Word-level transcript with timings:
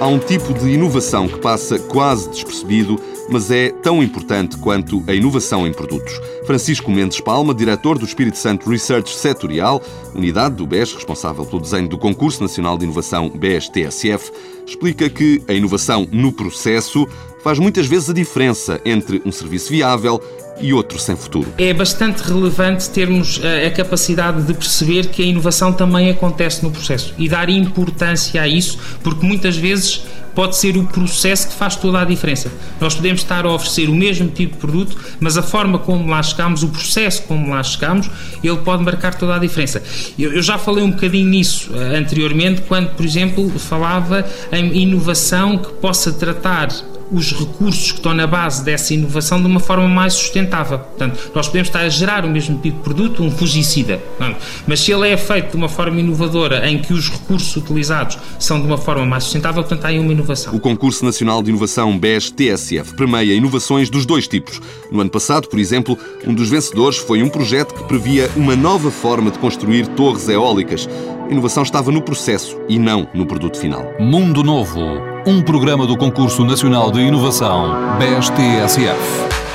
há 0.00 0.06
um 0.06 0.18
tipo 0.18 0.54
de 0.54 0.70
inovação 0.70 1.28
que 1.28 1.38
passa 1.38 1.78
quase 1.78 2.28
despercebido, 2.28 3.00
mas 3.28 3.50
é 3.50 3.70
tão 3.70 4.02
importante 4.02 4.56
quanto 4.56 5.02
a 5.06 5.14
inovação 5.14 5.66
em 5.66 5.72
produtos. 5.72 6.12
Francisco 6.46 6.90
Mendes 6.90 7.20
Palma, 7.20 7.52
diretor 7.52 7.98
do 7.98 8.04
Espírito 8.04 8.38
Santo 8.38 8.70
Research 8.70 9.14
Setorial, 9.14 9.82
unidade 10.14 10.54
do 10.54 10.66
BES 10.66 10.94
responsável 10.94 11.44
pelo 11.44 11.60
desenho 11.60 11.88
do 11.88 11.98
Concurso 11.98 12.42
Nacional 12.42 12.78
de 12.78 12.84
Inovação 12.84 13.28
BES-TSF, 13.28 14.32
explica 14.68 15.08
que 15.08 15.42
a 15.48 15.52
inovação 15.52 16.06
no 16.12 16.32
processo 16.32 17.08
faz 17.42 17.58
muitas 17.58 17.86
vezes 17.86 18.10
a 18.10 18.12
diferença 18.12 18.80
entre 18.84 19.22
um 19.24 19.32
serviço 19.32 19.70
viável 19.70 20.20
e 20.60 20.72
outro 20.72 20.98
sem 20.98 21.16
futuro. 21.16 21.52
É 21.56 21.72
bastante 21.72 22.20
relevante 22.22 22.90
termos 22.90 23.40
eh, 23.42 23.66
a 23.66 23.70
capacidade 23.70 24.42
de 24.42 24.52
perceber 24.52 25.06
que 25.06 25.22
a 25.22 25.24
inovação 25.24 25.72
também 25.72 26.10
acontece 26.10 26.64
no 26.64 26.70
processo 26.70 27.14
e 27.16 27.28
dar 27.28 27.48
importância 27.48 28.42
a 28.42 28.48
isso, 28.48 28.78
porque 29.02 29.24
muitas 29.24 29.56
vezes 29.56 30.02
pode 30.34 30.56
ser 30.56 30.76
o 30.76 30.84
processo 30.84 31.48
que 31.48 31.54
faz 31.54 31.76
toda 31.76 32.00
a 32.00 32.04
diferença. 32.04 32.50
Nós 32.80 32.94
podemos 32.94 33.20
estar 33.20 33.44
a 33.44 33.52
oferecer 33.52 33.88
o 33.88 33.94
mesmo 33.94 34.28
tipo 34.28 34.54
de 34.54 34.58
produto, 34.58 34.96
mas 35.20 35.36
a 35.36 35.42
forma 35.42 35.78
como 35.78 36.08
lá 36.08 36.22
chegamos, 36.22 36.62
o 36.62 36.68
processo 36.68 37.22
como 37.22 37.50
lá 37.50 37.62
chegamos, 37.62 38.10
ele 38.42 38.56
pode 38.58 38.82
marcar 38.82 39.14
toda 39.14 39.36
a 39.36 39.38
diferença. 39.38 39.82
Eu, 40.18 40.42
já 40.42 40.58
falei 40.58 40.84
um 40.84 40.90
bocadinho 40.90 41.28
nisso 41.28 41.70
eh, 41.74 41.96
anteriormente, 41.96 42.62
quando, 42.62 42.90
por 42.90 43.04
exemplo, 43.04 43.48
falava 43.58 44.24
em 44.52 44.82
inovação 44.82 45.58
que 45.58 45.72
possa 45.74 46.12
tratar 46.12 46.68
os 47.10 47.32
recursos 47.32 47.92
que 47.92 47.98
estão 47.98 48.14
na 48.14 48.26
base 48.26 48.64
dessa 48.64 48.94
inovação 48.94 49.40
de 49.40 49.46
uma 49.46 49.60
forma 49.60 49.88
mais 49.88 50.14
sustentável. 50.14 50.78
Portanto, 50.78 51.30
nós 51.34 51.46
podemos 51.46 51.68
estar 51.68 51.80
a 51.80 51.88
gerar 51.88 52.24
o 52.24 52.30
mesmo 52.30 52.58
tipo 52.58 52.78
de 52.78 52.84
produto, 52.84 53.22
um 53.22 53.30
fungicida, 53.30 54.02
mas 54.66 54.80
se 54.80 54.92
ele 54.92 55.08
é 55.08 55.16
feito 55.16 55.50
de 55.50 55.56
uma 55.56 55.68
forma 55.68 56.00
inovadora 56.00 56.68
em 56.68 56.78
que 56.78 56.92
os 56.92 57.08
recursos 57.08 57.54
utilizados 57.56 58.18
são 58.38 58.60
de 58.60 58.66
uma 58.66 58.78
forma 58.78 59.04
mais 59.06 59.24
sustentável, 59.24 59.62
portanto, 59.62 59.84
há 59.84 59.88
aí 59.88 59.98
uma 59.98 60.12
inovação. 60.12 60.54
O 60.54 60.60
Concurso 60.60 61.04
Nacional 61.04 61.42
de 61.42 61.50
Inovação 61.50 61.98
BES-TSF 61.98 62.94
premia 62.94 63.34
inovações 63.34 63.90
dos 63.90 64.04
dois 64.04 64.28
tipos. 64.28 64.60
No 64.90 65.00
ano 65.00 65.10
passado, 65.10 65.48
por 65.48 65.58
exemplo, 65.58 65.98
um 66.26 66.34
dos 66.34 66.48
vencedores 66.48 66.98
foi 66.98 67.22
um 67.22 67.28
projeto 67.28 67.74
que 67.74 67.84
previa 67.84 68.30
uma 68.36 68.56
nova 68.56 68.90
forma 68.90 69.30
de 69.30 69.38
construir 69.38 69.86
torres 69.88 70.28
eólicas. 70.28 70.88
A 71.28 71.32
inovação 71.32 71.62
estava 71.62 71.90
no 71.90 72.02
processo 72.02 72.58
e 72.68 72.78
não 72.78 73.08
no 73.12 73.26
produto 73.26 73.58
final. 73.58 73.84
Mundo 74.00 74.42
Novo, 74.42 74.80
um 75.28 75.42
programa 75.42 75.86
do 75.86 75.94
Concurso 75.94 76.42
Nacional 76.42 76.90
de 76.90 77.00
Inovação 77.00 77.98
BES-TSF. 77.98 79.47